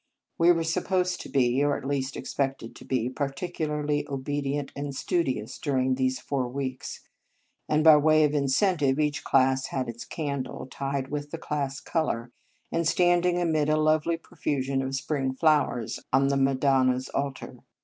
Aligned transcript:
We 0.39 0.51
were 0.51 0.63
supposed 0.63 1.21
to 1.21 1.29
be, 1.29 1.63
or 1.63 1.77
at 1.77 1.85
least 1.85 2.17
expected 2.17 2.75
to 2.75 2.83
be, 2.83 3.07
particularly 3.07 4.03
obedient 4.09 4.71
and 4.75 4.95
studious 4.95 5.59
during 5.59 5.93
these 5.93 6.19
four 6.19 6.47
weeks; 6.47 7.01
and, 7.69 7.83
by 7.83 7.97
way 7.97 8.23
of 8.23 8.33
incentive, 8.33 8.99
each 8.99 9.23
class 9.23 9.67
had 9.67 9.87
its 9.87 10.03
candle, 10.03 10.65
tied 10.71 11.09
with 11.09 11.29
the 11.29 11.37
class 11.37 11.79
colour, 11.79 12.31
and 12.71 12.87
standing 12.87 13.39
amid 13.39 13.69
a 13.69 13.77
lovely 13.77 14.17
profusion 14.17 14.81
of 14.81 14.95
spring 14.95 15.35
flowers 15.35 15.99
on 16.11 16.29
the 16.29 16.37
Madonna 16.37 16.95
s 16.95 17.07
altar. 17.09 17.57